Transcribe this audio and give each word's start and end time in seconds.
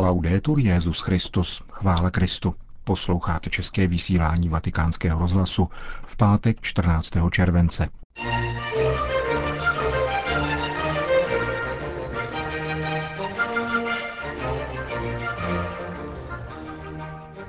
Laudetur 0.00 0.58
Jezus 0.58 1.00
Christus, 1.00 1.62
chvála 1.70 2.10
Kristu. 2.10 2.54
Posloucháte 2.84 3.50
české 3.50 3.86
vysílání 3.86 4.48
Vatikánského 4.48 5.20
rozhlasu 5.20 5.68
v 6.06 6.16
pátek 6.16 6.60
14. 6.60 7.10
července. 7.30 7.88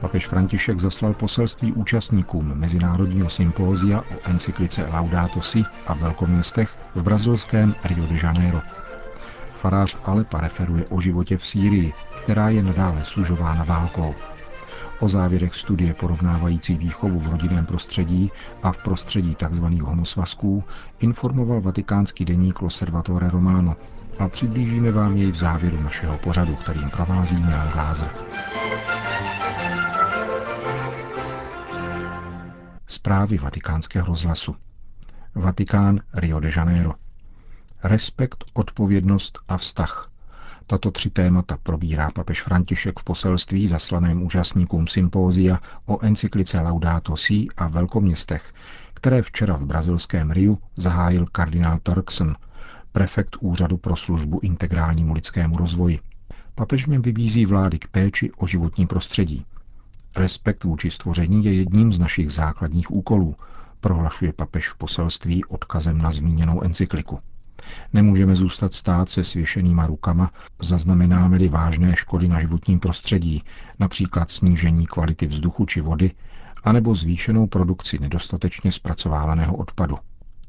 Papež 0.01 0.27
František 0.27 0.79
zaslal 0.79 1.13
poselství 1.13 1.73
účastníkům 1.73 2.53
Mezinárodního 2.55 3.29
sympózia 3.29 4.01
o 4.01 4.29
encyklice 4.29 4.89
Laudato 4.91 5.41
Si 5.41 5.63
a 5.87 5.93
velkoměstech 5.93 6.77
v 6.95 7.03
brazilském 7.03 7.75
Rio 7.83 8.05
de 8.05 8.15
Janeiro. 8.23 8.61
Farář 9.59 9.97
Alepa 10.03 10.41
referuje 10.41 10.85
o 10.85 11.01
životě 11.01 11.37
v 11.37 11.45
Sýrii, 11.45 11.93
která 12.23 12.49
je 12.49 12.63
nadále 12.63 13.05
sužována 13.05 13.63
válkou. 13.63 14.15
O 14.99 15.07
závěrech 15.07 15.55
studie 15.55 15.93
porovnávající 15.93 16.77
výchovu 16.77 17.19
v 17.19 17.27
rodinném 17.27 17.65
prostředí 17.65 18.31
a 18.63 18.71
v 18.71 18.77
prostředí 18.77 19.35
tzv. 19.35 19.63
homosvazků 19.63 20.63
informoval 20.99 21.61
vatikánský 21.61 22.25
deník 22.25 22.61
Loservatore 22.61 23.29
Romano 23.29 23.75
a 24.19 24.29
přiblížíme 24.29 24.91
vám 24.91 25.17
jej 25.17 25.31
v 25.31 25.35
závěru 25.35 25.81
našeho 25.81 26.17
pořadu, 26.17 26.55
kterým 26.55 26.89
provází 26.89 27.35
Milan 27.35 27.69
Glázer. 27.71 28.09
Zprávy 32.87 33.37
vatikánského 33.37 34.07
rozhlasu. 34.07 34.55
Vatikán 35.35 35.99
Rio 36.13 36.39
de 36.39 36.49
Janeiro. 36.55 36.93
Respekt, 37.83 38.43
odpovědnost 38.53 39.39
a 39.47 39.57
vztah. 39.57 40.09
Tato 40.67 40.91
tři 40.91 41.09
témata 41.09 41.57
probírá 41.63 42.11
papež 42.11 42.41
František 42.41 42.99
v 42.99 43.03
poselství 43.03 43.67
zaslaném 43.67 44.23
účastníkům 44.23 44.87
sympózia 44.87 45.59
o 45.85 46.05
encyklice 46.05 46.61
Laudato 46.61 47.17
Si 47.17 47.47
a 47.57 47.67
velkoměstech, 47.67 48.53
které 48.93 49.21
včera 49.21 49.55
v 49.57 49.65
brazilském 49.65 50.31
Riu 50.31 50.57
zahájil 50.75 51.25
kardinál 51.31 51.79
Turkson, 51.83 52.35
prefekt 52.91 53.37
Úřadu 53.39 53.77
pro 53.77 53.95
službu 53.95 54.39
integrálnímu 54.43 55.13
lidskému 55.13 55.57
rozvoji. 55.57 55.99
Papež 56.55 56.85
něm 56.85 57.01
vybízí 57.01 57.45
vlády 57.45 57.79
k 57.79 57.87
péči 57.87 58.31
o 58.31 58.47
životní 58.47 58.87
prostředí. 58.87 59.45
Respekt 60.15 60.63
vůči 60.63 60.91
stvoření 60.91 61.45
je 61.45 61.53
jedním 61.53 61.91
z 61.91 61.99
našich 61.99 62.31
základních 62.31 62.91
úkolů, 62.91 63.35
prohlašuje 63.79 64.33
papež 64.33 64.69
v 64.69 64.77
poselství 64.77 65.45
odkazem 65.45 65.97
na 65.97 66.11
zmíněnou 66.11 66.63
encykliku. 66.63 67.19
Nemůžeme 67.93 68.35
zůstat 68.35 68.73
stát 68.73 69.09
se 69.09 69.23
svěšenýma 69.23 69.87
rukama, 69.87 70.31
zaznamenáme-li 70.61 71.47
vážné 71.47 71.95
škody 71.95 72.27
na 72.27 72.39
životním 72.39 72.79
prostředí, 72.79 73.43
například 73.79 74.31
snížení 74.31 74.85
kvality 74.87 75.27
vzduchu 75.27 75.65
či 75.65 75.81
vody, 75.81 76.11
anebo 76.63 76.95
zvýšenou 76.95 77.47
produkci 77.47 77.99
nedostatečně 77.99 78.71
zpracovávaného 78.71 79.55
odpadu. 79.55 79.97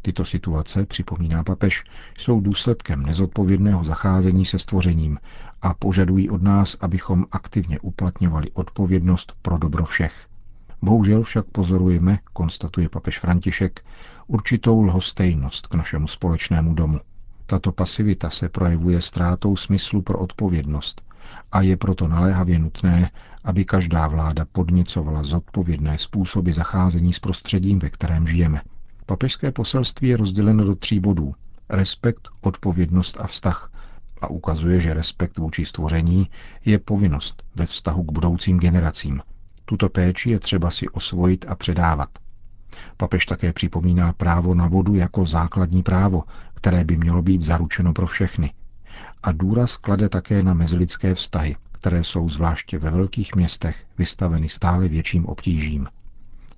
Tyto 0.03 0.25
situace, 0.25 0.87
připomíná 0.87 1.45
papež, 1.45 1.85
jsou 2.19 2.41
důsledkem 2.41 3.03
nezodpovědného 3.03 3.85
zacházení 3.85 4.47
se 4.47 4.59
stvořením 4.59 5.19
a 5.63 5.75
požadují 5.75 6.31
od 6.31 6.43
nás, 6.43 6.77
abychom 6.81 7.25
aktivně 7.33 7.81
uplatňovali 7.81 8.51
odpovědnost 8.51 9.35
pro 9.43 9.59
dobro 9.59 9.85
všech. 9.85 10.30
Bohužel 10.83 11.23
však 11.23 11.47
pozorujeme, 11.47 12.19
konstatuje 12.33 12.89
papež 12.89 13.19
František, 13.19 13.85
určitou 14.27 14.83
lhostejnost 14.83 15.67
k 15.67 15.75
našemu 15.75 16.07
společnému 16.07 16.75
domu. 16.75 17.01
Tato 17.47 17.73
pasivita 17.73 18.31
se 18.31 18.49
projevuje 18.49 19.01
ztrátou 19.01 19.57
smyslu 19.57 20.03
pro 20.03 20.19
odpovědnost 20.19 21.03
a 21.53 21.61
je 21.63 21.77
proto 21.77 22.09
naléhavě 22.09 22.59
nutné, 22.59 23.11
aby 23.45 23.65
každá 23.65 24.09
vláda 24.09 24.45
podněcovala 24.53 25.23
zodpovědné 25.23 25.99
způsoby 25.99 26.51
zacházení 26.51 27.13
s 27.13 27.19
prostředím, 27.19 27.79
ve 27.79 27.91
kterém 27.91 28.27
žijeme. 28.27 28.61
Papežské 29.07 29.53
poselství 29.53 30.09
je 30.09 30.17
rozděleno 30.17 30.65
do 30.65 30.75
tří 30.75 31.01
bodů. 31.01 31.35
Respekt, 31.69 32.29
odpovědnost 32.41 33.17
a 33.21 33.27
vztah 33.27 33.73
a 34.21 34.27
ukazuje, 34.31 34.81
že 34.81 34.95
respekt 34.95 35.39
vůči 35.39 35.65
stvoření 35.65 36.31
je 36.65 36.79
povinnost 36.79 37.43
ve 37.55 37.67
vztahu 37.67 38.03
k 38.03 38.13
budoucím 38.13 38.59
generacím. 38.61 39.21
Tuto 39.71 39.89
péči 39.89 40.31
je 40.31 40.41
třeba 40.41 40.71
si 40.71 40.89
osvojit 40.89 41.45
a 41.49 41.55
předávat. 41.55 42.09
Papež 42.97 43.27
také 43.27 43.53
připomíná 43.53 44.13
právo 44.13 44.55
na 44.55 44.67
vodu 44.69 44.95
jako 44.95 45.27
základní 45.27 45.83
právo, 45.83 46.25
které 46.55 46.85
by 46.85 46.97
mělo 46.97 47.23
být 47.23 47.43
zaručeno 47.43 47.93
pro 47.93 48.07
všechny. 48.07 48.53
A 49.23 49.33
důraz 49.33 49.77
klade 49.77 50.09
také 50.09 50.43
na 50.43 50.55
mezilidské 50.55 51.15
vztahy, 51.15 51.57
které 51.73 52.05
jsou 52.05 52.29
zvláště 52.29 52.79
ve 52.79 52.91
velkých 52.91 53.35
městech 53.37 53.85
vystaveny 53.99 54.49
stále 54.49 54.89
větším 54.89 55.27
obtížím. 55.27 55.87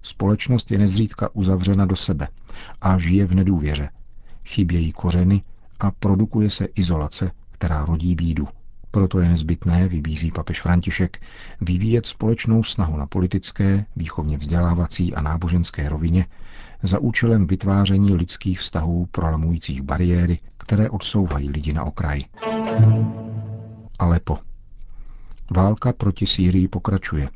Společnost 0.03 0.71
je 0.71 0.79
nezřídka 0.79 1.29
uzavřena 1.35 1.87
do 1.87 1.97
sebe 1.97 2.29
a 2.81 2.99
žije 2.99 3.27
v 3.27 3.35
nedůvěře. 3.35 3.89
Chybějí 4.45 4.93
kořeny 4.93 5.43
a 5.81 5.91
produkuje 5.91 6.51
se 6.51 6.65
izolace, 6.65 7.31
která 7.51 7.85
rodí 7.85 8.15
bídu. 8.15 8.49
Proto 8.95 9.21
je 9.21 9.29
nezbytné, 9.29 9.89
vybízí 9.89 10.33
papež 10.33 10.61
František, 10.61 11.21
vyvíjet 11.61 12.07
společnou 12.07 12.65
snahu 12.65 12.97
na 12.97 13.07
politické, 13.07 13.85
výchovně 13.97 14.39
vzdělávací 14.39 15.15
a 15.15 15.23
náboženské 15.23 15.89
rovině 15.89 16.27
za 16.83 16.99
účelem 16.99 17.47
vytváření 17.47 18.15
lidských 18.15 18.61
vztahů 18.61 19.07
prolamujících 19.13 19.83
bariéry, 19.83 20.39
které 20.59 20.91
odsouvají 20.91 21.49
lidi 21.49 21.73
na 21.73 21.85
okraj. 21.85 22.25
Alepo. 23.99 24.39
Válka 25.51 25.93
proti 25.93 26.27
Sýrii 26.27 26.69
pokračuje. 26.69 27.29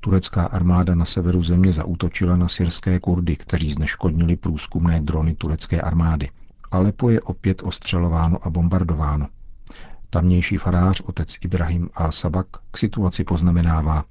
Turecká 0.00 0.44
armáda 0.44 0.94
na 0.94 1.04
severu 1.04 1.42
země 1.42 1.72
zaútočila 1.72 2.36
na 2.36 2.48
syrské 2.48 3.00
Kurdy, 3.00 3.36
kteří 3.36 3.72
zneškodnili 3.72 4.36
průzkumné 4.36 5.00
drony 5.00 5.34
turecké 5.34 5.80
armády. 5.80 6.28
Alepo 6.70 7.10
je 7.10 7.20
opět 7.20 7.62
ostřelováno 7.62 8.38
a 8.46 8.50
bombardováno. 8.50 9.26
Tamnější 10.14 10.56
farář, 10.56 11.00
otec 11.00 11.36
Ibrahim 11.44 11.88
al-Sabak, 11.94 12.46
k 12.70 12.76
situaci 12.76 13.24
poznamenává. 13.24 14.04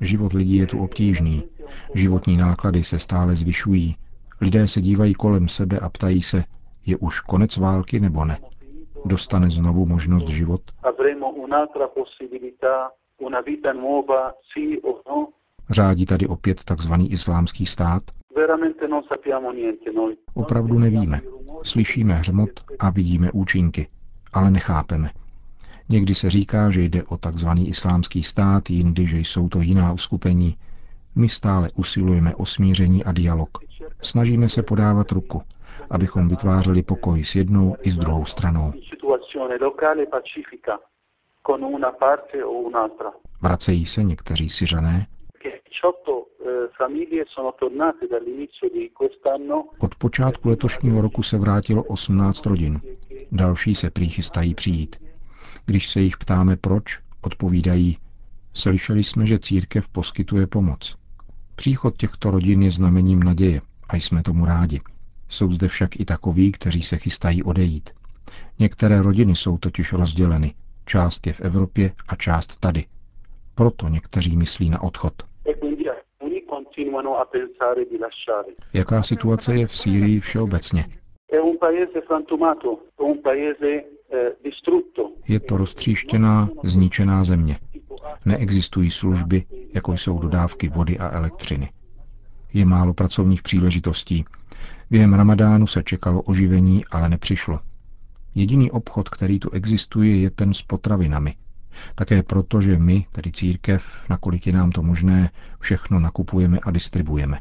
Život 0.00 0.32
lidí 0.32 0.56
je 0.56 0.66
tu 0.66 0.84
obtížný. 0.84 1.48
Životní 1.94 2.36
náklady 2.36 2.82
se 2.82 2.98
stále 2.98 3.36
zvyšují. 3.36 3.96
Lidé 4.40 4.66
se 4.66 4.80
dívají 4.80 5.14
kolem 5.14 5.48
sebe 5.48 5.78
a 5.78 5.88
ptají 5.88 6.22
se, 6.22 6.44
je 6.86 6.96
už 6.96 7.20
konec 7.20 7.56
války 7.56 8.00
nebo 8.00 8.24
ne. 8.24 8.38
Dostane 9.04 9.50
znovu 9.50 9.86
možnost 9.86 10.28
život? 10.28 10.60
No? 15.08 15.28
Řádí 15.70 16.06
tady 16.06 16.26
opět 16.26 16.64
takzvaný 16.64 17.12
islámský 17.12 17.66
stát? 17.66 18.02
Opravdu 20.34 20.78
nevíme. 20.78 21.20
Slyšíme 21.62 22.14
hřmot 22.14 22.50
a 22.78 22.90
vidíme 22.90 23.30
účinky, 23.32 23.88
ale 24.32 24.50
nechápeme. 24.50 25.10
Někdy 25.88 26.14
se 26.14 26.30
říká, 26.30 26.70
že 26.70 26.82
jde 26.82 27.04
o 27.04 27.16
takzvaný 27.16 27.68
islámský 27.68 28.22
stát, 28.22 28.70
jindy, 28.70 29.06
že 29.06 29.18
jsou 29.18 29.48
to 29.48 29.60
jiná 29.60 29.92
uskupení. 29.92 30.56
My 31.16 31.28
stále 31.28 31.70
usilujeme 31.74 32.34
o 32.34 32.46
smíření 32.46 33.04
a 33.04 33.12
dialog. 33.12 33.48
Snažíme 34.02 34.48
se 34.48 34.62
podávat 34.62 35.12
ruku, 35.12 35.42
abychom 35.90 36.28
vytvářeli 36.28 36.82
pokoj 36.82 37.24
s 37.24 37.34
jednou 37.34 37.76
i 37.82 37.90
s 37.90 37.96
druhou 37.96 38.24
stranou. 38.24 38.72
Vracejí 43.42 43.86
se 43.86 44.02
někteří 44.04 44.48
Syřané, 44.48 45.06
od 49.78 49.94
počátku 49.94 50.48
letošního 50.48 51.00
roku 51.00 51.22
se 51.22 51.38
vrátilo 51.38 51.82
18 51.82 52.46
rodin. 52.46 52.80
Další 53.32 53.74
se 53.74 53.90
prý 53.90 54.08
chystají 54.08 54.54
přijít. 54.54 54.96
Když 55.66 55.88
se 55.90 56.00
jich 56.00 56.16
ptáme 56.16 56.56
proč, 56.56 56.98
odpovídají, 57.22 57.98
slyšeli 58.54 59.04
jsme, 59.04 59.26
že 59.26 59.38
církev 59.38 59.88
poskytuje 59.88 60.46
pomoc. 60.46 60.96
Příchod 61.54 61.96
těchto 61.96 62.30
rodin 62.30 62.62
je 62.62 62.70
znamením 62.70 63.22
naděje 63.22 63.60
a 63.88 63.96
jsme 63.96 64.22
tomu 64.22 64.44
rádi. 64.44 64.80
Jsou 65.28 65.52
zde 65.52 65.68
však 65.68 66.00
i 66.00 66.04
takoví, 66.04 66.52
kteří 66.52 66.82
se 66.82 66.98
chystají 66.98 67.42
odejít. 67.42 67.90
Některé 68.58 69.02
rodiny 69.02 69.36
jsou 69.36 69.58
totiž 69.58 69.92
rozděleny. 69.92 70.54
Část 70.84 71.26
je 71.26 71.32
v 71.32 71.40
Evropě 71.40 71.92
a 72.08 72.16
část 72.16 72.60
tady. 72.60 72.84
Proto 73.54 73.88
někteří 73.88 74.36
myslí 74.36 74.70
na 74.70 74.82
odchod. 74.82 75.29
Jaká 78.72 79.02
situace 79.02 79.54
je 79.54 79.66
v 79.66 79.76
Sýrii 79.76 80.20
všeobecně? 80.20 80.84
Eh, 84.12 84.32
je 85.28 85.40
to 85.40 85.56
roztříštěná, 85.56 86.48
zničená 86.64 87.24
země. 87.24 87.58
Neexistují 88.24 88.90
služby, 88.90 89.44
jako 89.74 89.92
jsou 89.92 90.18
dodávky 90.18 90.68
vody 90.68 90.98
a 90.98 91.10
elektřiny. 91.10 91.70
Je 92.52 92.64
málo 92.64 92.94
pracovních 92.94 93.42
příležitostí. 93.42 94.24
Během 94.90 95.14
ramadánu 95.14 95.66
se 95.66 95.82
čekalo 95.82 96.22
oživení, 96.22 96.84
ale 96.90 97.08
nepřišlo. 97.08 97.58
Jediný 98.34 98.70
obchod, 98.70 99.08
který 99.08 99.38
tu 99.38 99.50
existuje, 99.50 100.16
je 100.16 100.30
ten 100.30 100.54
s 100.54 100.62
potravinami. 100.62 101.34
Také 101.94 102.22
proto, 102.22 102.60
že 102.60 102.78
my, 102.78 103.06
tedy 103.12 103.32
církev, 103.32 104.04
nakolik 104.10 104.46
je 104.46 104.52
nám 104.52 104.70
to 104.70 104.82
možné, 104.82 105.30
všechno 105.60 106.00
nakupujeme 106.00 106.58
a 106.62 106.70
distribuujeme. 106.70 107.40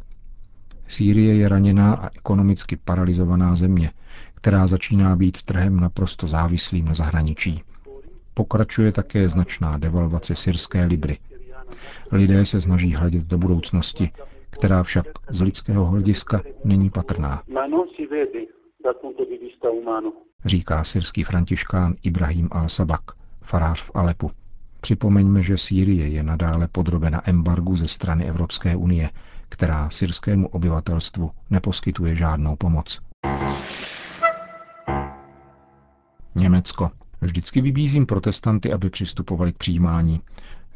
Sýrie 0.88 1.36
je 1.36 1.50
raněná 1.50 1.94
a 1.94 2.10
ekonomicky 2.18 2.78
paralizovaná 2.78 3.56
země, 3.56 3.92
která 4.36 4.68
začíná 4.68 5.16
být 5.16 5.42
trhem 5.42 5.80
naprosto 5.80 6.28
závislým 6.28 6.86
na 6.86 6.94
zahraničí. 6.94 7.64
Pokračuje 8.34 8.92
také 8.92 9.30
značná 9.30 9.78
devalvace 9.78 10.36
syrské 10.36 10.86
libry. 10.86 11.18
Lidé 12.12 12.46
se 12.46 12.62
snaží 12.62 12.94
hledět 12.94 13.24
do 13.24 13.38
budoucnosti, 13.38 14.12
která 14.50 14.84
však 14.84 15.06
z 15.30 15.42
lidského 15.42 15.86
hlediska 15.86 16.42
není 16.64 16.90
patrná. 16.90 17.44
Říká 20.46 20.84
syrský 20.84 21.24
františkán 21.24 21.96
Ibrahim 22.04 22.48
al-Sabak, 22.48 23.02
farář 23.50 23.82
v 23.82 23.92
Alepu. 23.94 24.32
Připomeňme, 24.82 25.44
že 25.44 25.58
Sýrie 25.58 26.08
je 26.08 26.24
nadále 26.24 26.68
podrobena 26.68 27.30
embargu 27.30 27.76
ze 27.76 27.88
strany 27.88 28.26
Evropské 28.26 28.76
unie, 28.76 29.10
která 29.50 29.90
syrskému 29.90 30.48
obyvatelstvu 30.48 31.32
neposkytuje 31.50 32.16
žádnou 32.16 32.56
pomoc. 32.56 33.00
Německo. 36.36 36.92
Vždycky 37.22 37.62
vybízím 37.62 38.06
protestanty, 38.06 38.74
aby 38.74 38.90
přistupovali 38.90 39.54
k 39.54 39.58
přijímání, 39.58 40.22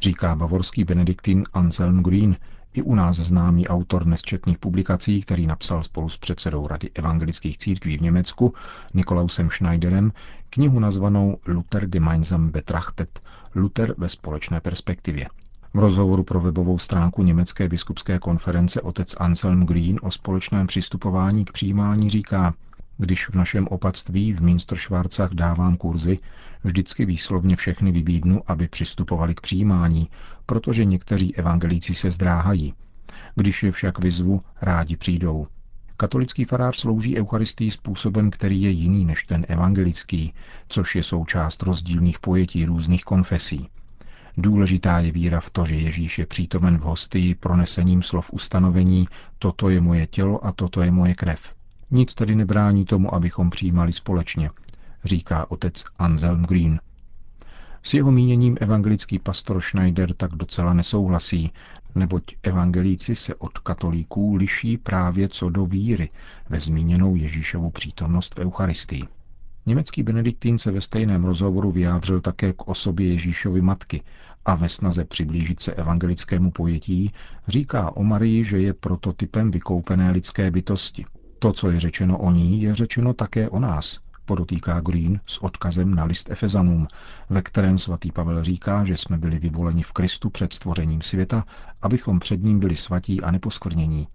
říká 0.00 0.36
bavorský 0.36 0.84
benediktin 0.84 1.44
Anselm 1.52 2.02
Green, 2.02 2.34
i 2.74 2.82
u 2.82 2.94
nás 2.94 3.16
známý 3.16 3.68
autor 3.68 4.06
nesčetných 4.06 4.58
publikací, 4.58 5.22
který 5.22 5.46
napsal 5.46 5.84
spolu 5.84 6.08
s 6.08 6.18
předsedou 6.18 6.66
Rady 6.66 6.90
evangelických 6.94 7.58
církví 7.58 7.98
v 7.98 8.02
Německu 8.02 8.54
Nikolausem 8.94 9.50
Schneiderem 9.50 10.12
knihu 10.50 10.78
nazvanou 10.78 11.36
Luther 11.46 11.86
gemeinsam 11.86 12.50
betrachtet, 12.50 13.20
Luther 13.54 13.94
ve 13.98 14.08
společné 14.08 14.60
perspektivě. 14.60 15.28
V 15.74 15.78
rozhovoru 15.78 16.22
pro 16.22 16.40
webovou 16.40 16.78
stránku 16.78 17.22
Německé 17.22 17.68
biskupské 17.68 18.18
konference 18.18 18.80
otec 18.80 19.14
Anselm 19.18 19.66
Green 19.66 19.98
o 20.02 20.10
společném 20.10 20.66
přistupování 20.66 21.44
k 21.44 21.52
přijímání 21.52 22.10
říká, 22.10 22.54
když 22.98 23.28
v 23.28 23.34
našem 23.34 23.66
opatství 23.68 24.32
v 24.32 24.42
Münsterschwarzach 24.42 25.30
dávám 25.34 25.76
kurzy, 25.76 26.18
vždycky 26.64 27.04
výslovně 27.04 27.56
všechny 27.56 27.92
vybídnu, 27.92 28.42
aby 28.46 28.68
přistupovali 28.68 29.34
k 29.34 29.40
přijímání, 29.40 30.08
protože 30.46 30.84
někteří 30.84 31.36
evangelíci 31.36 31.94
se 31.94 32.10
zdráhají. 32.10 32.74
Když 33.34 33.62
je 33.62 33.70
však 33.70 33.98
vyzvu, 33.98 34.42
rádi 34.62 34.96
přijdou. 34.96 35.46
Katolický 35.96 36.44
farář 36.44 36.76
slouží 36.76 37.18
Eucharistii 37.18 37.70
způsobem, 37.70 38.30
který 38.30 38.62
je 38.62 38.70
jiný 38.70 39.04
než 39.04 39.24
ten 39.24 39.46
evangelický, 39.48 40.32
což 40.68 40.96
je 40.96 41.02
součást 41.02 41.62
rozdílných 41.62 42.18
pojetí 42.18 42.64
různých 42.64 43.04
konfesí. 43.04 43.68
Důležitá 44.36 44.98
je 45.00 45.12
víra 45.12 45.40
v 45.40 45.50
to, 45.50 45.66
že 45.66 45.74
Ježíš 45.74 46.18
je 46.18 46.26
přítomen 46.26 46.78
v 46.78 46.80
hostii 46.80 47.34
pronesením 47.34 48.02
slov 48.02 48.30
ustanovení 48.32 49.08
toto 49.38 49.68
je 49.68 49.80
moje 49.80 50.06
tělo 50.06 50.46
a 50.46 50.52
toto 50.52 50.82
je 50.82 50.90
moje 50.90 51.14
krev. 51.14 51.53
Nic 51.90 52.14
tedy 52.14 52.34
nebrání 52.34 52.84
tomu, 52.84 53.14
abychom 53.14 53.50
přijímali 53.50 53.92
společně, 53.92 54.50
říká 55.04 55.50
otec 55.50 55.84
Anselm 55.98 56.42
Green. 56.42 56.80
S 57.82 57.94
jeho 57.94 58.10
míněním 58.12 58.56
evangelický 58.60 59.18
pastor 59.18 59.60
Schneider 59.60 60.14
tak 60.14 60.30
docela 60.30 60.72
nesouhlasí, 60.72 61.52
neboť 61.94 62.22
evangelíci 62.42 63.16
se 63.16 63.34
od 63.34 63.58
katolíků 63.58 64.34
liší 64.34 64.78
právě 64.78 65.28
co 65.28 65.50
do 65.50 65.66
víry 65.66 66.08
ve 66.48 66.60
zmíněnou 66.60 67.16
Ježíšovu 67.16 67.70
přítomnost 67.70 68.34
v 68.34 68.38
Eucharistii. 68.38 69.02
Německý 69.66 70.02
benediktín 70.02 70.58
se 70.58 70.70
ve 70.70 70.80
stejném 70.80 71.24
rozhovoru 71.24 71.70
vyjádřil 71.70 72.20
také 72.20 72.52
k 72.52 72.68
osobě 72.68 73.12
Ježíšovy 73.12 73.60
matky 73.60 74.02
a 74.44 74.54
ve 74.54 74.68
snaze 74.68 75.04
přiblížit 75.04 75.62
se 75.62 75.74
evangelickému 75.74 76.50
pojetí 76.50 77.12
říká 77.48 77.96
o 77.96 78.02
Marii, 78.04 78.44
že 78.44 78.58
je 78.58 78.72
prototypem 78.72 79.50
vykoupené 79.50 80.10
lidské 80.10 80.50
bytosti. 80.50 81.04
To, 81.44 81.52
co 81.52 81.70
je 81.70 81.80
řečeno 81.80 82.18
o 82.18 82.30
ní, 82.30 82.62
je 82.62 82.74
řečeno 82.74 83.14
také 83.14 83.48
o 83.48 83.58
nás, 83.60 83.98
podotýká 84.24 84.80
Green 84.80 85.20
s 85.26 85.42
odkazem 85.42 85.94
na 85.94 86.04
list 86.04 86.30
Efezanům, 86.30 86.86
ve 87.30 87.42
kterém 87.42 87.78
svatý 87.78 88.12
Pavel 88.12 88.44
říká, 88.44 88.84
že 88.84 88.96
jsme 88.96 89.18
byli 89.18 89.38
vyvoleni 89.38 89.82
v 89.82 89.92
Kristu 89.92 90.30
před 90.30 90.52
stvořením 90.52 91.02
světa, 91.02 91.44
abychom 91.82 92.20
před 92.20 92.42
ním 92.42 92.60
byli 92.60 92.76
svatí 92.76 93.20
a 93.20 93.30
neposkvrnění. 93.30 94.08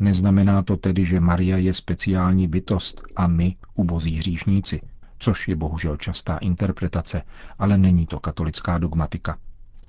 Neznamená 0.00 0.62
to 0.62 0.76
tedy, 0.76 1.04
že 1.04 1.20
Maria 1.20 1.56
je 1.56 1.74
speciální 1.74 2.48
bytost 2.48 3.02
a 3.16 3.26
my 3.26 3.56
ubozí 3.74 4.16
hříšníci, 4.18 4.80
což 5.18 5.48
je 5.48 5.56
bohužel 5.56 5.96
častá 5.96 6.36
interpretace, 6.36 7.22
ale 7.58 7.78
není 7.78 8.06
to 8.06 8.20
katolická 8.20 8.78
dogmatika 8.78 9.38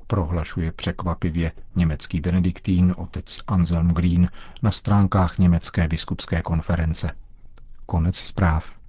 prohlašuje 0.08 0.72
překvapivě 0.72 1.52
německý 1.76 2.22
benediktín 2.22 2.94
otec 2.98 3.40
Anselm 3.48 3.88
Green 3.88 4.28
na 4.62 4.72
stránkách 4.72 5.38
Německé 5.38 5.88
biskupské 5.88 6.42
konference. 6.42 7.12
Konec 7.86 8.18
zpráv. 8.18 8.83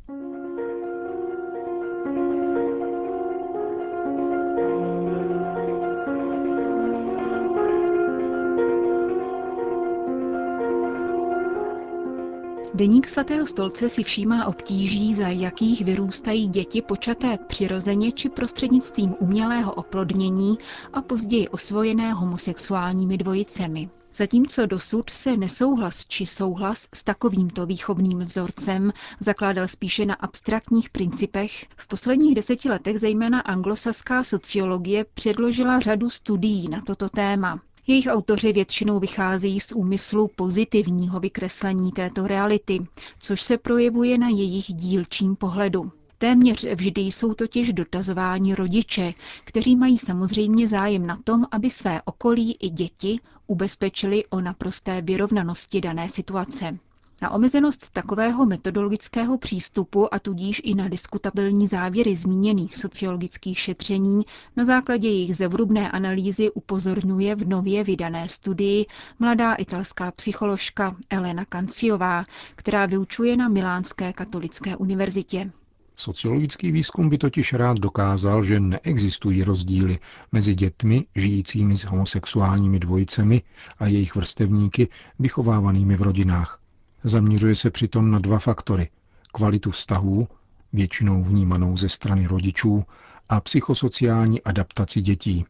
Deník 12.74 13.08
svatého 13.08 13.46
stolce 13.46 13.88
si 13.88 14.04
všímá 14.04 14.46
obtíží, 14.46 15.14
za 15.14 15.28
jakých 15.28 15.84
vyrůstají 15.84 16.48
děti 16.48 16.82
počaté 16.82 17.38
přirozeně 17.46 18.12
či 18.12 18.28
prostřednictvím 18.28 19.14
umělého 19.18 19.72
oplodnění 19.72 20.58
a 20.92 21.02
později 21.02 21.48
osvojené 21.48 22.12
homosexuálními 22.12 23.18
dvojicemi. 23.18 23.90
Zatímco 24.14 24.66
dosud 24.66 25.10
se 25.10 25.36
nesouhlas 25.36 26.06
či 26.06 26.26
souhlas 26.26 26.88
s 26.94 27.04
takovýmto 27.04 27.66
výchovným 27.66 28.18
vzorcem 28.18 28.92
zakládal 29.20 29.68
spíše 29.68 30.06
na 30.06 30.14
abstraktních 30.14 30.90
principech, 30.90 31.66
v 31.76 31.88
posledních 31.88 32.34
deseti 32.34 32.68
letech 32.68 33.00
zejména 33.00 33.40
anglosaská 33.40 34.24
sociologie 34.24 35.04
předložila 35.14 35.80
řadu 35.80 36.10
studií 36.10 36.68
na 36.68 36.80
toto 36.80 37.08
téma. 37.08 37.60
Jejich 37.86 38.06
autoři 38.06 38.52
většinou 38.52 39.00
vycházejí 39.00 39.60
z 39.60 39.72
úmyslu 39.72 40.30
pozitivního 40.36 41.20
vykreslení 41.20 41.92
této 41.92 42.26
reality, 42.26 42.86
což 43.18 43.40
se 43.42 43.58
projevuje 43.58 44.18
na 44.18 44.28
jejich 44.28 44.64
dílčím 44.74 45.36
pohledu. 45.36 45.92
Téměř 46.18 46.64
vždy 46.74 47.00
jsou 47.02 47.34
totiž 47.34 47.72
dotazováni 47.72 48.54
rodiče, 48.54 49.14
kteří 49.44 49.76
mají 49.76 49.98
samozřejmě 49.98 50.68
zájem 50.68 51.06
na 51.06 51.18
tom, 51.24 51.44
aby 51.50 51.70
své 51.70 52.02
okolí 52.04 52.52
i 52.60 52.68
děti 52.70 53.20
ubezpečili 53.46 54.26
o 54.26 54.40
naprosté 54.40 55.02
vyrovnanosti 55.02 55.80
dané 55.80 56.08
situace. 56.08 56.78
Na 57.24 57.30
omezenost 57.30 57.90
takového 57.90 58.46
metodologického 58.46 59.38
přístupu 59.38 60.14
a 60.14 60.18
tudíž 60.18 60.60
i 60.64 60.74
na 60.74 60.88
diskutabilní 60.88 61.66
závěry 61.66 62.16
zmíněných 62.16 62.76
sociologických 62.76 63.58
šetření 63.58 64.22
na 64.56 64.64
základě 64.64 65.08
jejich 65.08 65.36
zevrubné 65.36 65.90
analýzy 65.90 66.50
upozorňuje 66.50 67.34
v 67.34 67.48
nově 67.48 67.84
vydané 67.84 68.28
studii 68.28 68.86
mladá 69.18 69.54
italská 69.54 70.10
psycholožka 70.10 70.96
Elena 71.10 71.44
Kanciová, 71.44 72.24
která 72.56 72.86
vyučuje 72.86 73.36
na 73.36 73.48
Milánské 73.48 74.12
katolické 74.12 74.76
univerzitě. 74.76 75.50
Sociologický 75.96 76.72
výzkum 76.72 77.08
by 77.08 77.18
totiž 77.18 77.52
rád 77.52 77.78
dokázal, 77.78 78.44
že 78.44 78.60
neexistují 78.60 79.44
rozdíly 79.44 79.98
mezi 80.32 80.54
dětmi 80.54 81.06
žijícími 81.14 81.76
s 81.76 81.84
homosexuálními 81.84 82.78
dvojicemi 82.80 83.42
a 83.78 83.86
jejich 83.86 84.14
vrstevníky 84.16 84.88
vychovávanými 85.18 85.96
v 85.96 86.02
rodinách. 86.02 86.63
Zaměřuje 87.04 87.54
se 87.54 87.70
přitom 87.70 88.10
na 88.10 88.18
dva 88.18 88.38
faktory. 88.38 88.88
Kvalitu 89.32 89.70
vztahů, 89.70 90.28
většinou 90.72 91.22
vnímanou 91.22 91.76
ze 91.76 91.88
strany 91.88 92.26
rodičů, 92.26 92.84
a 93.28 93.40
psychosociální 93.40 94.42
adaptaci 94.42 95.00
dětí. 95.00 95.44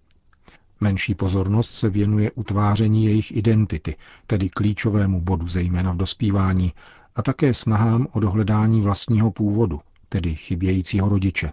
Menší 0.80 1.14
pozornost 1.14 1.70
se 1.70 1.88
věnuje 1.88 2.30
utváření 2.30 3.04
jejich 3.04 3.36
identity, 3.36 3.96
tedy 4.26 4.48
klíčovému 4.48 5.20
bodu 5.20 5.48
zejména 5.48 5.92
v 5.92 5.96
dospívání, 5.96 6.72
a 7.16 7.22
také 7.22 7.54
snahám 7.54 8.06
o 8.12 8.20
dohledání 8.20 8.80
vlastního 8.80 9.30
původu, 9.30 9.80
tedy 10.08 10.34
chybějícího 10.34 11.08
rodiče. 11.08 11.52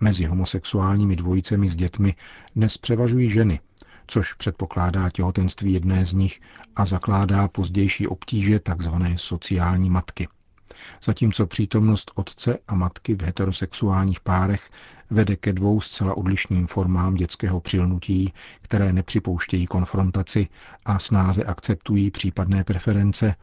Mezi 0.00 0.24
homosexuálními 0.24 1.16
dvojicemi 1.16 1.68
s 1.68 1.76
dětmi 1.76 2.14
dnes 2.56 2.78
převažují 2.78 3.28
ženy, 3.28 3.60
což 4.06 4.32
předpokládá 4.32 5.10
těhotenství 5.10 5.72
jedné 5.72 6.04
z 6.04 6.12
nich 6.12 6.40
a 6.76 6.84
zakládá 6.84 7.48
pozdější 7.48 8.06
obtíže 8.06 8.60
tzv. 8.60 8.94
sociální 9.16 9.90
matky. 9.90 10.28
Zatímco 11.04 11.46
přítomnost 11.46 12.10
otce 12.14 12.58
a 12.68 12.74
matky 12.74 13.14
v 13.14 13.22
heterosexuálních 13.22 14.20
párech 14.20 14.70
vede 15.10 15.36
ke 15.36 15.52
dvou 15.52 15.80
zcela 15.80 16.16
odlišným 16.16 16.66
formám 16.66 17.14
dětského 17.14 17.60
přilnutí, 17.60 18.32
které 18.62 18.92
nepřipouštějí 18.92 19.66
konfrontaci 19.66 20.48
a 20.84 20.98
snáze 20.98 21.44
akceptují 21.44 22.10
případné 22.10 22.64
preference, 22.64 23.34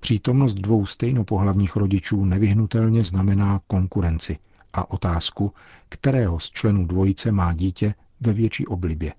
přítomnost 0.00 0.54
dvou 0.54 0.86
stejnopohlavních 0.86 1.76
rodičů 1.76 2.24
nevyhnutelně 2.24 3.04
znamená 3.04 3.60
konkurenci 3.66 4.38
a 4.72 4.90
otázku, 4.90 5.52
kterého 5.88 6.40
z 6.40 6.50
členů 6.50 6.86
dvojice 6.86 7.32
má 7.32 7.52
dítě 7.52 7.94
ve 8.20 8.32
větší 8.32 8.66
oblibě, 8.66 9.12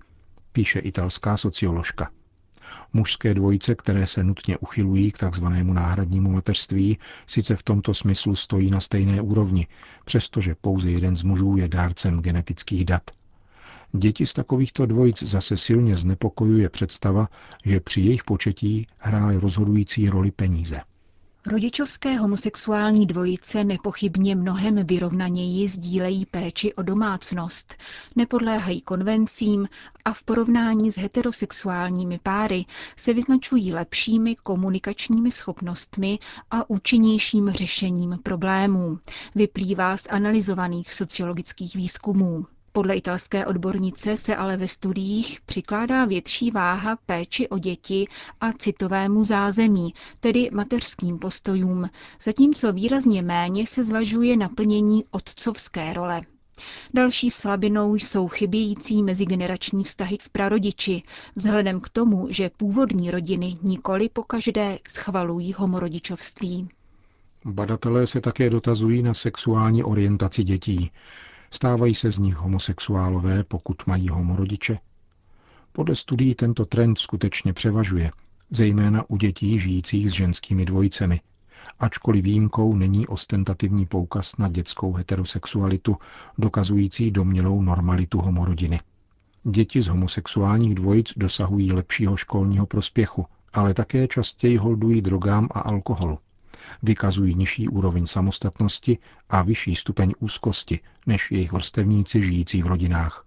píše 0.52 0.78
italská 0.78 1.36
socioložka. 1.36 2.10
Mužské 2.92 3.34
dvojice, 3.34 3.74
které 3.74 4.06
se 4.06 4.24
nutně 4.24 4.58
uchylují 4.58 5.12
k 5.12 5.18
takzvanému 5.18 5.72
náhradnímu 5.72 6.30
mateřství, 6.30 6.98
sice 7.26 7.56
v 7.56 7.62
tomto 7.62 7.94
smyslu 7.94 8.36
stojí 8.36 8.70
na 8.70 8.80
stejné 8.80 9.20
úrovni, 9.20 9.66
přestože 10.04 10.54
pouze 10.60 10.90
jeden 10.90 11.16
z 11.16 11.22
mužů 11.22 11.56
je 11.56 11.68
dárcem 11.68 12.20
genetických 12.20 12.84
dat. 12.84 13.10
Děti 13.92 14.26
z 14.26 14.32
takovýchto 14.32 14.86
dvojic 14.86 15.22
zase 15.22 15.56
silně 15.56 15.96
znepokojuje 15.96 16.68
představa, 16.68 17.28
že 17.64 17.80
při 17.80 18.00
jejich 18.00 18.24
početí 18.24 18.86
hrály 18.98 19.36
rozhodující 19.36 20.08
roli 20.08 20.30
peníze. 20.30 20.80
Rodičovské 21.46 22.16
homosexuální 22.18 23.06
dvojice 23.06 23.64
nepochybně 23.64 24.36
mnohem 24.36 24.86
vyrovnaněji 24.86 25.68
sdílejí 25.68 26.26
péči 26.26 26.74
o 26.74 26.82
domácnost, 26.82 27.74
nepodléhají 28.16 28.80
konvencím 28.80 29.68
a 30.04 30.12
v 30.12 30.22
porovnání 30.22 30.92
s 30.92 30.96
heterosexuálními 30.98 32.18
páry 32.22 32.64
se 32.96 33.12
vyznačují 33.14 33.72
lepšími 33.72 34.36
komunikačními 34.36 35.30
schopnostmi 35.30 36.18
a 36.50 36.70
účinnějším 36.70 37.50
řešením 37.50 38.18
problémů, 38.22 38.98
vyplývá 39.34 39.96
z 39.96 40.06
analyzovaných 40.10 40.92
sociologických 40.92 41.76
výzkumů. 41.76 42.46
Podle 42.74 42.94
italské 42.96 43.46
odbornice 43.46 44.16
se 44.16 44.36
ale 44.36 44.56
ve 44.56 44.68
studiích 44.68 45.40
přikládá 45.46 46.04
větší 46.04 46.50
váha 46.50 46.96
péči 47.06 47.48
o 47.48 47.58
děti 47.58 48.08
a 48.40 48.52
citovému 48.52 49.24
zázemí, 49.24 49.94
tedy 50.20 50.50
mateřským 50.52 51.18
postojům, 51.18 51.90
zatímco 52.22 52.72
výrazně 52.72 53.22
méně 53.22 53.66
se 53.66 53.84
zvažuje 53.84 54.36
naplnění 54.36 55.04
otcovské 55.10 55.92
role. 55.92 56.22
Další 56.94 57.30
slabinou 57.30 57.94
jsou 57.94 58.28
chybějící 58.28 59.02
mezigenerační 59.02 59.84
vztahy 59.84 60.16
s 60.20 60.28
prarodiči, 60.28 61.02
vzhledem 61.36 61.80
k 61.80 61.88
tomu, 61.88 62.26
že 62.30 62.50
původní 62.56 63.10
rodiny 63.10 63.54
nikoli 63.62 64.08
pokaždé 64.08 64.78
schvalují 64.88 65.52
homorodičovství. 65.52 66.68
Badatelé 67.44 68.06
se 68.06 68.20
také 68.20 68.50
dotazují 68.50 69.02
na 69.02 69.14
sexuální 69.14 69.84
orientaci 69.84 70.44
dětí. 70.44 70.90
Stávají 71.54 71.94
se 71.94 72.10
z 72.10 72.18
nich 72.18 72.36
homosexuálové, 72.36 73.44
pokud 73.44 73.86
mají 73.86 74.08
homorodiče? 74.08 74.78
Podle 75.72 75.96
studií 75.96 76.34
tento 76.34 76.64
trend 76.64 76.98
skutečně 76.98 77.52
převažuje, 77.52 78.10
zejména 78.50 79.10
u 79.10 79.16
dětí 79.16 79.58
žijících 79.58 80.10
s 80.10 80.12
ženskými 80.12 80.64
dvojicemi. 80.64 81.20
Ačkoliv 81.80 82.24
výjimkou 82.24 82.76
není 82.76 83.06
ostentativní 83.06 83.86
poukaz 83.86 84.36
na 84.36 84.48
dětskou 84.48 84.92
heterosexualitu, 84.92 85.96
dokazující 86.38 87.10
domělou 87.10 87.62
normalitu 87.62 88.18
homorodiny. 88.18 88.80
Děti 89.44 89.82
z 89.82 89.86
homosexuálních 89.86 90.74
dvojic 90.74 91.12
dosahují 91.16 91.72
lepšího 91.72 92.16
školního 92.16 92.66
prospěchu, 92.66 93.26
ale 93.52 93.74
také 93.74 94.08
častěji 94.08 94.56
holdují 94.56 95.02
drogám 95.02 95.48
a 95.50 95.60
alkoholu 95.60 96.18
vykazují 96.82 97.34
nižší 97.34 97.68
úroveň 97.68 98.06
samostatnosti 98.06 98.98
a 99.30 99.42
vyšší 99.42 99.74
stupeň 99.74 100.12
úzkosti 100.20 100.80
než 101.06 101.30
jejich 101.30 101.52
vrstevníci 101.52 102.22
žijící 102.22 102.62
v 102.62 102.66
rodinách. 102.66 103.24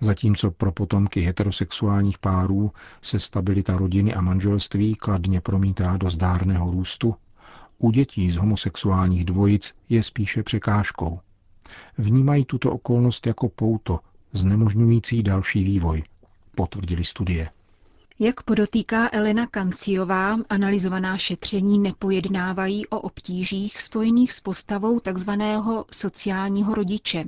Zatímco 0.00 0.50
pro 0.50 0.72
potomky 0.72 1.20
heterosexuálních 1.20 2.18
párů 2.18 2.72
se 3.02 3.20
stabilita 3.20 3.76
rodiny 3.76 4.14
a 4.14 4.20
manželství 4.20 4.94
kladně 4.94 5.40
promítá 5.40 5.96
do 5.96 6.10
zdárného 6.10 6.70
růstu, 6.70 7.14
u 7.78 7.90
dětí 7.90 8.30
z 8.30 8.36
homosexuálních 8.36 9.24
dvojic 9.24 9.74
je 9.88 10.02
spíše 10.02 10.42
překážkou. 10.42 11.20
Vnímají 11.98 12.44
tuto 12.44 12.72
okolnost 12.72 13.26
jako 13.26 13.48
pouto, 13.48 14.00
znemožňující 14.32 15.22
další 15.22 15.64
vývoj, 15.64 16.02
potvrdili 16.54 17.04
studie. 17.04 17.50
Jak 18.18 18.42
podotýká 18.42 19.08
Elena 19.12 19.46
Kanciová, 19.46 20.38
analyzovaná 20.48 21.18
šetření 21.18 21.78
nepojednávají 21.78 22.86
o 22.86 23.00
obtížích 23.00 23.80
spojených 23.80 24.32
s 24.32 24.40
postavou 24.40 25.00
tzv. 25.00 25.30
sociálního 25.92 26.74
rodiče. 26.74 27.24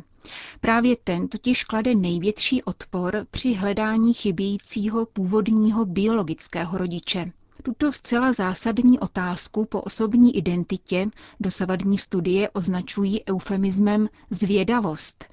Právě 0.61 0.97
ten 1.05 1.29
totiž 1.29 1.65
klade 1.65 1.95
největší 1.95 2.63
odpor 2.65 3.27
při 3.31 3.55
hledání 3.55 4.15
chybějícího 4.15 5.07
původního 5.07 5.85
biologického 5.85 6.79
rodiče. 6.79 7.33
Tuto 7.69 7.93
zcela 7.93 8.33
zásadní 8.33 8.99
otázku 8.99 9.65
po 9.65 9.81
osobní 9.81 10.37
identitě 10.37 11.07
dosavadní 11.41 11.99
studie 11.99 12.51
označují 12.51 13.21
eufemismem 13.31 14.09
zvědavost 14.31 15.25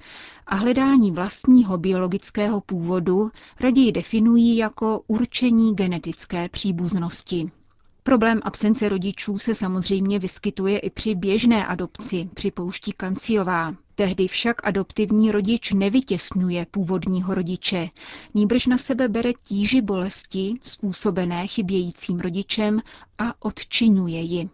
a 0.46 0.54
hledání 0.56 1.10
vlastního 1.12 1.78
biologického 1.78 2.60
původu 2.60 3.30
raději 3.60 3.92
definují 3.92 4.56
jako 4.56 5.00
určení 5.06 5.74
genetické 5.74 6.48
příbuznosti. 6.48 7.50
Problém 8.06 8.40
absence 8.44 8.88
rodičů 8.88 9.38
se 9.38 9.54
samozřejmě 9.54 10.18
vyskytuje 10.18 10.78
i 10.78 10.90
při 10.90 11.14
běžné 11.14 11.66
adopci, 11.66 12.28
připouští 12.34 12.92
Kanciová. 12.92 13.74
Tehdy 13.94 14.28
však 14.28 14.66
adoptivní 14.66 15.32
rodič 15.32 15.72
nevytěsňuje 15.72 16.66
původního 16.70 17.34
rodiče, 17.34 17.88
níbrž 18.34 18.66
na 18.66 18.78
sebe 18.78 19.08
bere 19.08 19.32
tíži 19.42 19.80
bolesti 19.82 20.54
způsobené 20.62 21.46
chybějícím 21.46 22.20
rodičem 22.20 22.80
a 23.18 23.44
odčinuje 23.44 24.20
ji. 24.20 24.48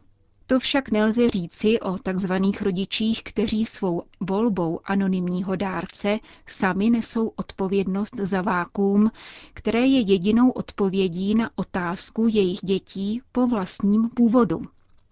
To 0.53 0.59
však 0.59 0.91
nelze 0.91 1.31
říci 1.31 1.81
o 1.81 1.99
tzv. 1.99 2.33
rodičích, 2.63 3.23
kteří 3.23 3.65
svou 3.65 4.03
volbou 4.21 4.81
anonymního 4.85 5.57
dárce 5.57 6.19
sami 6.47 6.91
nesou 6.91 7.33
odpovědnost 7.37 8.15
za 8.17 8.43
vákuum, 8.43 9.11
které 9.55 9.81
je 9.87 10.01
jedinou 10.01 10.51
odpovědí 10.51 11.35
na 11.35 11.51
otázku 11.55 12.27
jejich 12.31 12.59
dětí 12.63 13.23
po 13.33 13.47
vlastním 13.47 14.09
původu. 14.09 14.61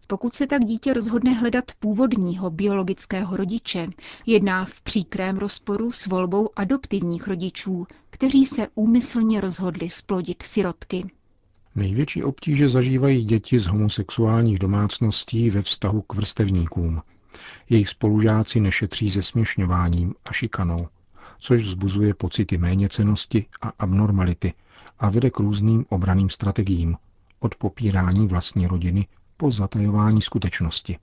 Pokud 0.07 0.35
se 0.35 0.47
tak 0.47 0.65
dítě 0.65 0.93
rozhodne 0.93 1.33
hledat 1.33 1.65
původního 1.79 2.51
biologického 2.51 3.37
rodiče, 3.37 3.87
jedná 4.27 4.65
v 4.65 4.81
příkrém 4.81 5.37
rozporu 5.39 5.93
s 5.93 6.07
volbou 6.07 6.49
adoptivních 6.57 7.29
rodičů, 7.29 7.87
kteří 8.11 8.45
se 8.47 8.69
úmyslně 8.75 9.41
rozhodli 9.41 9.91
splodit 9.91 10.43
sirotky. 10.43 11.11
Největší 11.75 12.23
obtíže 12.23 12.69
zažívají 12.69 13.25
děti 13.25 13.59
z 13.59 13.67
homosexuálních 13.67 14.59
domácností 14.59 15.51
ve 15.51 15.63
vztahu 15.63 16.03
k 16.03 16.15
vrstevníkům. 16.15 17.03
Jejich 17.69 17.89
spolužáci 17.89 18.61
nešetří 18.61 19.11
se 19.11 19.23
směšňováním 19.23 20.15
a 20.25 20.33
šikanou, 20.33 20.89
což 21.39 21.63
vzbuzuje 21.63 22.15
pocity 22.15 22.59
méněcenosti 22.59 23.47
a 23.63 23.69
abnormality 23.79 24.53
a 24.99 25.11
vede 25.11 25.31
k 25.31 25.39
různým 25.39 25.85
obraným 25.89 26.31
strategiím, 26.31 26.97
od 27.41 27.55
popírání 27.55 28.27
vlastní 28.27 28.67
rodiny 28.67 29.07
po 29.37 29.51
zatajování 29.51 30.23
skutečnosti. 30.23 30.99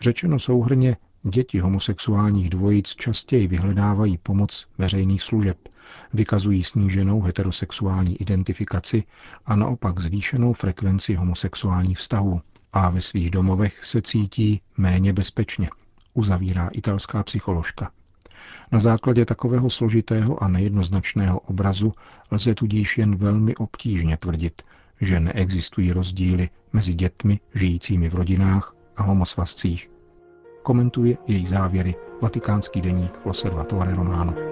Řečeno 0.00 0.38
souhrně, 0.38 0.96
děti 1.22 1.58
homosexuálních 1.58 2.50
dvojic 2.50 2.88
častěji 2.88 3.46
vyhledávají 3.46 4.18
pomoc 4.18 4.66
veřejných 4.78 5.22
služeb, 5.22 5.68
vykazují 6.12 6.64
sníženou 6.64 7.22
heterosexuální 7.22 8.16
identifikaci 8.16 9.04
a 9.46 9.56
naopak 9.56 10.00
zvýšenou 10.00 10.52
frekvenci 10.52 11.14
homosexuálních 11.14 11.98
vztahů 11.98 12.40
a 12.72 12.90
ve 12.90 13.00
svých 13.00 13.30
domovech 13.30 13.84
se 13.84 14.02
cítí 14.02 14.60
méně 14.76 15.12
bezpečně, 15.12 15.70
uzavírá 16.14 16.68
italská 16.72 17.22
psycholožka. 17.22 17.90
Na 18.72 18.78
základě 18.78 19.24
takového 19.24 19.70
složitého 19.70 20.42
a 20.42 20.48
nejednoznačného 20.48 21.40
obrazu 21.40 21.92
lze 22.30 22.54
tudíž 22.54 22.98
jen 22.98 23.16
velmi 23.16 23.54
obtížně 23.54 24.16
tvrdit, 24.16 24.62
že 25.00 25.20
neexistují 25.20 25.92
rozdíly 25.92 26.48
mezi 26.72 26.94
dětmi 26.94 27.40
žijícími 27.54 28.08
v 28.08 28.14
rodinách 28.14 28.74
a 28.96 29.02
homosvazcích. 29.02 29.90
Komentuje 30.62 31.16
její 31.26 31.46
závěry 31.46 31.94
vatikánský 32.22 32.80
deník 32.80 33.12
Osservatore 33.24 33.94
Romano. 33.94 34.51